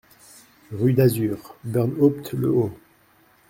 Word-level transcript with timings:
Rue 0.71 0.93
d'Azur, 0.93 1.53
Burnhaupt-le-Haut 1.63 2.73